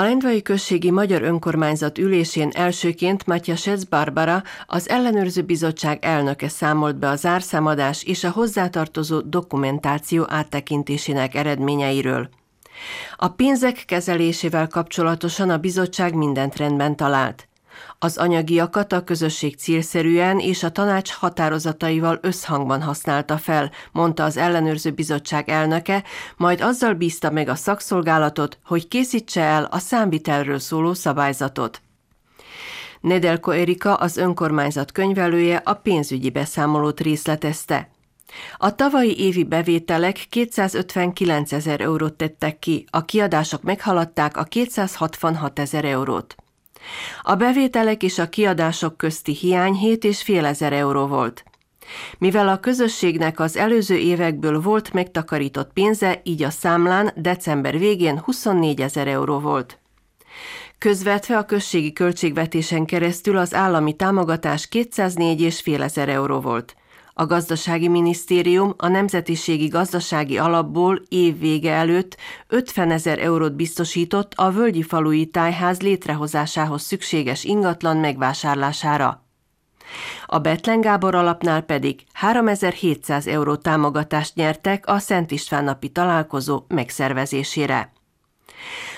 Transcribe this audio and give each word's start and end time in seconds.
A 0.00 0.02
Lendvai 0.02 0.42
Községi 0.42 0.90
Magyar 0.90 1.22
Önkormányzat 1.22 1.98
ülésén 1.98 2.50
elsőként 2.54 3.26
Matyasec 3.26 3.84
Barbara, 3.84 4.42
az 4.66 4.88
ellenőrző 4.88 5.42
bizottság 5.42 6.04
elnöke 6.04 6.48
számolt 6.48 6.98
be 6.98 7.08
a 7.08 7.16
zárszámadás 7.16 8.02
és 8.02 8.24
a 8.24 8.30
hozzátartozó 8.30 9.20
dokumentáció 9.20 10.24
áttekintésének 10.28 11.34
eredményeiről. 11.34 12.28
A 13.16 13.28
pénzek 13.28 13.84
kezelésével 13.86 14.66
kapcsolatosan 14.66 15.50
a 15.50 15.58
bizottság 15.58 16.14
mindent 16.14 16.56
rendben 16.56 16.96
talált. 16.96 17.48
Az 17.98 18.16
anyagiakat 18.16 18.92
a 18.92 19.04
közösség 19.04 19.56
célszerűen 19.56 20.38
és 20.38 20.62
a 20.62 20.70
tanács 20.70 21.12
határozataival 21.12 22.18
összhangban 22.22 22.82
használta 22.82 23.38
fel, 23.38 23.70
mondta 23.92 24.24
az 24.24 24.36
ellenőrző 24.36 24.90
bizottság 24.90 25.48
elnöke, 25.48 26.04
majd 26.36 26.60
azzal 26.60 26.94
bízta 26.94 27.30
meg 27.30 27.48
a 27.48 27.54
szakszolgálatot, 27.54 28.58
hogy 28.64 28.88
készítse 28.88 29.40
el 29.42 29.64
a 29.64 29.78
számvitelről 29.78 30.58
szóló 30.58 30.94
szabályzatot. 30.94 31.80
Nedelko 33.00 33.50
Erika, 33.50 33.94
az 33.94 34.16
önkormányzat 34.16 34.92
könyvelője 34.92 35.56
a 35.64 35.74
pénzügyi 35.74 36.30
beszámolót 36.30 37.00
részletezte. 37.00 37.88
A 38.56 38.74
tavalyi 38.74 39.18
évi 39.18 39.44
bevételek 39.44 40.26
259 40.28 41.52
ezer 41.52 41.80
eurót 41.80 42.14
tettek 42.14 42.58
ki, 42.58 42.84
a 42.90 43.04
kiadások 43.04 43.62
meghaladták 43.62 44.36
a 44.36 44.42
266 44.44 45.58
ezer 45.58 45.84
eurót. 45.84 46.36
A 47.22 47.34
bevételek 47.34 48.02
és 48.02 48.18
a 48.18 48.28
kiadások 48.28 48.96
közti 48.96 49.32
hiány 49.32 49.74
7,5 49.82 50.44
ezer 50.44 50.72
euró 50.72 51.06
volt. 51.06 51.44
Mivel 52.18 52.48
a 52.48 52.60
közösségnek 52.60 53.40
az 53.40 53.56
előző 53.56 53.96
évekből 53.96 54.60
volt 54.60 54.92
megtakarított 54.92 55.72
pénze, 55.72 56.20
így 56.24 56.42
a 56.42 56.50
számlán 56.50 57.12
december 57.16 57.78
végén 57.78 58.18
24 58.18 58.80
ezer 58.80 59.08
euró 59.08 59.38
volt. 59.38 59.78
Közvetve 60.78 61.36
a 61.36 61.44
községi 61.44 61.92
költségvetésen 61.92 62.84
keresztül 62.84 63.36
az 63.36 63.54
állami 63.54 63.92
támogatás 63.96 64.68
204,5 64.70 65.80
ezer 65.80 66.08
euró 66.08 66.40
volt. 66.40 66.76
A 67.20 67.26
gazdasági 67.26 67.88
minisztérium 67.88 68.74
a 68.76 68.88
Nemzetiségi 68.88 69.66
Gazdasági 69.66 70.38
Alapból 70.38 71.02
év 71.08 71.38
vége 71.38 71.72
előtt 71.72 72.16
50 72.48 72.90
ezer 72.90 73.18
eurót 73.18 73.56
biztosított 73.56 74.32
a 74.36 74.50
Völgyi 74.50 74.82
Falui 74.82 75.26
Tájház 75.26 75.80
létrehozásához 75.80 76.82
szükséges 76.82 77.44
ingatlan 77.44 77.96
megvásárlására. 77.96 79.24
A 80.26 80.38
Betlen 80.38 80.80
Gábor 80.80 81.14
alapnál 81.14 81.60
pedig 81.60 82.04
3700 82.12 83.26
euró 83.26 83.56
támogatást 83.56 84.34
nyertek 84.34 84.86
a 84.86 84.98
Szent 84.98 85.30
István 85.30 85.64
napi 85.64 85.88
találkozó 85.88 86.64
megszervezésére. 86.68 87.92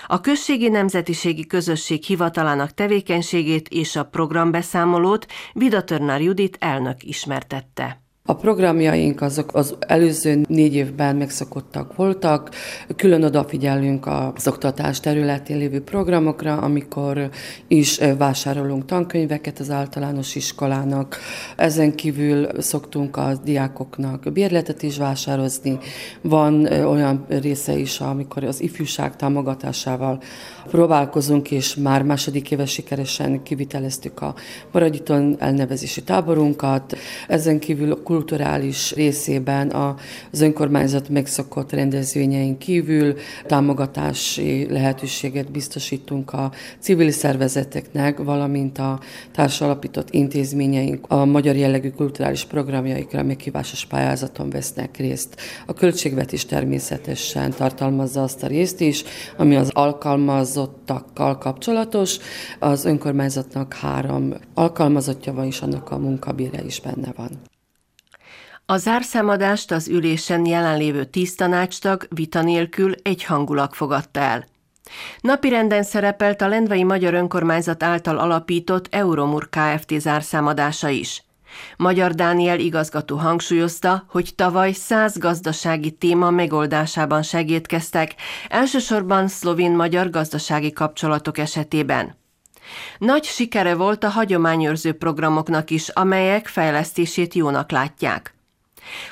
A 0.07 0.21
Községi 0.21 0.69
Nemzetiségi 0.69 1.47
Közösség 1.47 2.05
hivatalának 2.05 2.75
tevékenységét 2.75 3.69
és 3.69 3.97
a 3.97 4.05
programbeszámolót 4.05 5.27
Vida 5.53 5.85
Törnár 5.85 6.21
Judit 6.21 6.57
elnök 6.61 7.03
ismertette. 7.03 8.02
A 8.25 8.35
programjaink 8.35 9.21
azok 9.21 9.55
az 9.55 9.75
előző 9.79 10.45
négy 10.49 10.75
évben 10.75 11.17
megszokottak 11.17 11.97
voltak. 11.97 12.51
Külön 12.97 13.25
odafigyelünk 13.25 14.07
az 14.07 14.47
oktatás 14.47 15.01
területén 15.01 15.57
lévő 15.57 15.81
programokra, 15.83 16.57
amikor 16.57 17.31
is 17.69 18.01
vásárolunk 18.19 18.85
tankönyveket 18.85 19.59
az 19.59 19.71
általános 19.71 20.35
iskolának. 20.35 21.17
Ezen 21.57 21.95
kívül 21.95 22.49
szoktunk 22.61 23.17
a 23.17 23.33
diákoknak 23.45 24.33
bérletet 24.33 24.83
is 24.83 24.99
vásározni. 24.99 25.79
Van 26.21 26.67
olyan 26.67 27.27
része 27.29 27.77
is, 27.77 28.01
amikor 28.01 28.45
az 28.45 28.61
ifjúság 28.61 29.17
támogatásával 29.17 30.23
próbálkozunk, 30.71 31.51
és 31.51 31.75
már 31.75 32.03
második 32.03 32.51
éve 32.51 32.67
sikeresen 32.67 33.43
kiviteleztük 33.43 34.21
a 34.21 34.35
Maradjiton 34.73 35.37
elnevezési 35.39 36.03
táborunkat. 36.03 36.97
Ezen 37.29 37.59
kívül 37.59 37.93
a 37.93 38.03
kulturális 38.13 38.95
részében 38.95 39.71
az 39.71 40.41
önkormányzat 40.41 41.09
megszokott 41.09 41.73
rendezvényein 41.73 42.59
kívül 42.59 43.15
támogatási 43.47 44.67
lehetőséget 44.71 45.51
biztosítunk 45.51 46.33
a 46.33 46.53
civil 46.79 47.11
szervezeteknek, 47.11 48.19
valamint 48.19 48.79
a 48.79 49.01
társalapított 49.33 50.11
intézményeink 50.11 51.05
a 51.09 51.25
magyar 51.25 51.57
jellegű 51.57 51.91
kulturális 51.91 52.45
programjaikra 52.45 53.23
meghívásos 53.23 53.87
pályázaton 53.87 54.51
vesznek 54.51 54.97
részt. 54.97 55.41
A 55.67 55.73
költségvetés 55.73 56.45
természetesen 56.45 57.51
tartalmazza 57.51 58.23
azt 58.23 58.43
a 58.43 58.47
részt 58.47 58.81
is, 58.81 59.03
ami 59.37 59.57
az 59.57 59.71
alkalmazottakkal 59.73 61.39
kapcsolatos. 61.39 62.19
Az 62.59 62.85
önkormányzatnak 62.85 63.75
három 63.75 64.35
alkalmazottja 64.55 65.33
van, 65.33 65.47
és 65.47 65.61
annak 65.61 65.91
a 65.91 65.99
munkabére 65.99 66.63
is 66.65 66.81
benne 66.81 67.13
van. 67.17 67.31
A 68.73 68.77
zárszámadást 68.77 69.71
az 69.71 69.89
ülésen 69.89 70.47
jelenlévő 70.47 71.05
tíz 71.05 71.35
tanácstag 71.35 72.07
vita 72.11 72.43
nélkül 72.43 72.95
egyhangulag 73.03 73.75
fogadta 73.75 74.21
el. 74.21 74.47
Napirenden 75.21 75.83
szerepelt 75.83 76.41
a 76.43 76.49
Lendvai 76.49 76.83
Magyar 76.85 77.15
Önkormányzat 77.15 77.83
által 77.83 78.19
alapított 78.19 78.87
Euromur 78.91 79.49
Kft. 79.49 80.01
zárszámadása 80.01 80.89
is. 80.89 81.25
Magyar 81.77 82.13
Dániel 82.13 82.59
igazgató 82.59 83.17
hangsúlyozta, 83.17 84.05
hogy 84.09 84.33
tavaly 84.35 84.73
száz 84.73 85.19
gazdasági 85.19 85.91
téma 85.91 86.31
megoldásában 86.31 87.23
segítkeztek, 87.23 88.15
elsősorban 88.49 89.29
szlovén-magyar 89.29 90.11
gazdasági 90.11 90.73
kapcsolatok 90.73 91.39
esetében. 91.39 92.17
Nagy 92.99 93.25
sikere 93.25 93.75
volt 93.75 94.05
a 94.05 94.09
hagyományőrző 94.09 94.93
programoknak 94.93 95.71
is, 95.71 95.89
amelyek 95.89 96.47
fejlesztését 96.47 97.35
jónak 97.35 97.71
látják. 97.71 98.35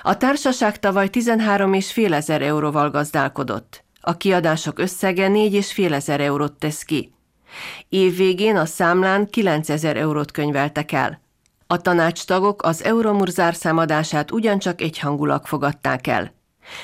A 0.02 0.16
társaság 0.16 0.78
tavaly 0.78 1.08
13,5 1.12 2.12
ezer 2.12 2.42
euróval 2.42 2.90
gazdálkodott. 2.90 3.84
A 4.00 4.16
kiadások 4.16 4.78
összege 4.78 5.28
4,5 5.28 5.92
ezer 5.92 6.20
eurót 6.20 6.52
tesz 6.52 6.82
ki. 6.82 7.12
Év 7.88 8.16
végén 8.16 8.56
a 8.56 8.64
számlán 8.64 9.26
9 9.30 9.68
ezer 9.68 9.96
eurót 9.96 10.30
könyveltek 10.30 10.92
el. 10.92 11.20
A 11.66 11.80
tanácstagok 11.80 12.62
az 12.62 12.84
Euromur 12.84 13.28
zárszámadását 13.28 14.30
ugyancsak 14.30 14.80
egyhangulag 14.80 15.46
fogadták 15.46 16.06
el. 16.06 16.32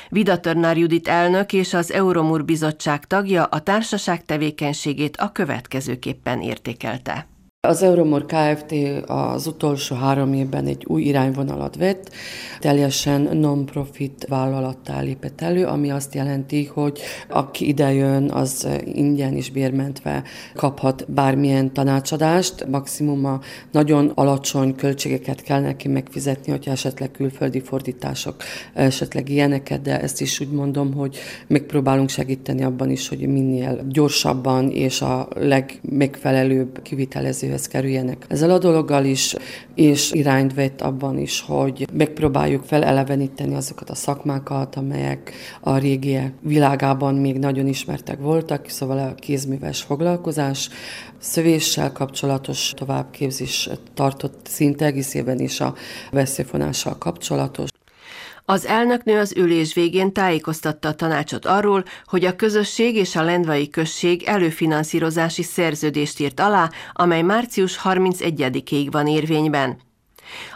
Vida 0.09 0.41
Törnár 0.41 0.77
Judit 0.77 1.09
elnök 1.09 1.53
és 1.53 1.75
az 1.75 1.93
Euromur 1.93 2.45
bizottság 2.45 3.05
tagja 3.05 3.45
a 3.45 3.61
társaság 3.61 4.25
tevékenységét 4.25 5.17
a 5.17 5.33
következőképpen 5.33 6.41
értékelte. 6.41 7.27
Az 7.67 7.83
Euromor 7.83 8.27
Kft. 8.27 8.75
az 9.07 9.47
utolsó 9.47 9.97
három 9.97 10.33
évben 10.33 10.67
egy 10.67 10.85
új 10.89 11.03
irányvonalat 11.03 11.77
vett, 11.77 12.11
teljesen 12.61 13.21
non-profit 13.21 14.27
vállalattá 14.29 15.01
lépett 15.01 15.41
elő, 15.41 15.65
ami 15.65 15.91
azt 15.91 16.15
jelenti, 16.15 16.65
hogy 16.65 17.01
aki 17.29 17.69
idejön, 17.69 18.31
az 18.31 18.69
ingyen 18.85 19.35
és 19.35 19.51
bérmentve 19.51 20.23
kaphat 20.55 21.13
bármilyen 21.13 21.73
tanácsadást, 21.73 22.67
maximum 22.67 23.25
a 23.25 23.41
nagyon 23.73 24.13
alacsony 24.15 24.75
költségeket 24.75 25.43
kell 25.43 25.61
neki 25.61 25.89
megfizetni, 25.89 26.53
hogyha 26.53 26.71
esetleg 26.71 27.11
külföldi 27.11 27.61
fordítások, 27.61 28.37
esetleg 28.75 29.29
ilyeneket, 29.29 29.83
de 29.83 30.01
ezt 30.01 30.21
is 30.21 30.41
úgy 30.41 30.51
mondom, 30.51 30.95
hogy 30.95 31.17
megpróbálunk 31.47 32.09
segíteni 32.09 32.63
abban 32.63 32.91
is, 32.91 33.09
hogy 33.09 33.27
minél 33.27 33.87
gyorsabban 33.89 34.71
és 34.71 35.01
a 35.01 35.29
legmegfelelőbb 35.35 36.83
kivitelező 36.83 37.55
kezéhez 37.57 37.69
kerüljenek. 37.69 38.25
Ezzel 38.29 38.51
a 38.51 38.59
dologgal 38.59 39.05
is, 39.05 39.35
és 39.75 40.13
irányt 40.13 40.55
vett 40.55 40.81
abban 40.81 41.19
is, 41.19 41.41
hogy 41.41 41.87
megpróbáljuk 41.93 42.65
feleleveníteni 42.65 43.55
azokat 43.55 43.91
a 43.91 43.95
szakmákat, 43.95 44.77
amelyek 44.77 45.33
a 45.61 45.77
régiek 45.77 46.33
világában 46.41 47.15
még 47.15 47.39
nagyon 47.39 47.67
ismertek 47.67 48.19
voltak, 48.19 48.69
szóval 48.69 48.99
a 48.99 49.15
kézműves 49.15 49.83
foglalkozás, 49.83 50.69
szövéssel 51.19 51.93
kapcsolatos 51.93 52.73
továbbképzés 52.77 53.69
tartott 53.95 54.47
szinte 54.47 54.85
egész 54.85 55.15
évben 55.15 55.41
is 55.41 55.61
a 55.61 55.75
veszélyfonással 56.11 56.99
kapcsolatos. 56.99 57.76
Az 58.49 58.67
elnöknő 58.67 59.19
az 59.19 59.33
ülés 59.37 59.75
végén 59.75 60.13
tájékoztatta 60.13 60.89
a 60.89 60.95
tanácsot 60.95 61.45
arról, 61.45 61.85
hogy 62.05 62.25
a 62.25 62.37
közösség 62.37 62.97
és 62.97 63.17
a 63.17 63.23
Lendvai 63.23 63.71
község 63.71 64.23
előfinanszírozási 64.23 65.43
szerződést 65.43 66.21
írt 66.21 66.41
alá, 66.41 66.71
amely 66.93 67.23
március 67.23 67.81
31-ig 67.85 68.89
van 68.91 69.07
érvényben. 69.07 69.79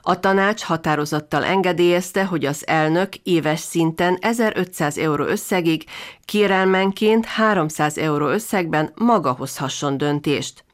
A 0.00 0.20
tanács 0.20 0.62
határozattal 0.62 1.44
engedélyezte, 1.44 2.25
hogy 2.25 2.44
az 2.44 2.66
elnök 2.66 3.14
éves 3.16 3.60
szinten 3.60 4.16
1500 4.20 4.98
euró 4.98 5.25
összegig, 5.25 5.84
kérelmenként 6.25 7.25
300 7.25 7.98
euró 7.98 8.26
összegben 8.28 8.92
maga 8.94 9.32
hozhasson 9.32 9.96
döntést. 9.96 10.64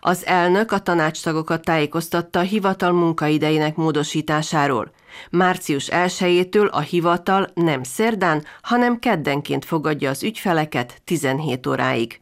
Az 0.00 0.26
elnök 0.26 0.72
a 0.72 0.78
tanácstagokat 0.78 1.64
tájékoztatta 1.64 2.38
a 2.38 2.42
hivatal 2.42 2.92
munkaidejének 2.92 3.76
módosításáról. 3.76 4.90
Március 5.30 5.88
1-től 5.92 6.70
a 6.70 6.80
hivatal 6.80 7.48
nem 7.54 7.82
szerdán, 7.82 8.44
hanem 8.62 8.98
keddenként 8.98 9.64
fogadja 9.64 10.10
az 10.10 10.22
ügyfeleket 10.22 11.00
17 11.04 11.66
óráig. 11.66 12.20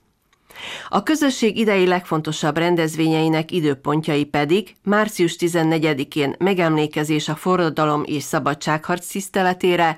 A 0.88 1.02
közösség 1.02 1.58
idei 1.58 1.86
legfontosabb 1.86 2.56
rendezvényeinek 2.56 3.50
időpontjai 3.50 4.24
pedig 4.24 4.76
március 4.82 5.36
14-én 5.38 6.34
megemlékezés 6.38 7.28
a 7.28 7.34
forradalom 7.34 8.02
és 8.06 8.22
szabadságharc 8.22 9.06
tiszteletére, 9.06 9.96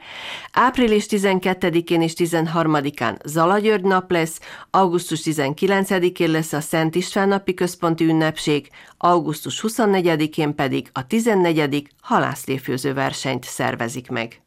április 0.52 1.06
12-én 1.08 2.02
és 2.02 2.12
13-án 2.16 3.24
Zalagyörgy 3.24 3.84
nap 3.84 4.10
lesz, 4.10 4.40
augusztus 4.70 5.20
19-én 5.24 6.30
lesz 6.30 6.52
a 6.52 6.60
Szent 6.60 6.94
István 6.94 7.28
napi 7.28 7.54
központi 7.54 8.04
ünnepség, 8.04 8.68
augusztus 8.98 9.64
24-én 9.66 10.54
pedig 10.54 10.90
a 10.92 11.06
14. 11.06 11.88
halászléfőző 12.00 12.94
versenyt 12.94 13.44
szervezik 13.44 14.10
meg. 14.10 14.40